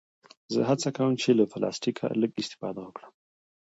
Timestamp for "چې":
1.21-1.29